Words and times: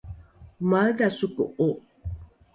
omaedha 0.61 1.07
soko’o? 1.17 1.69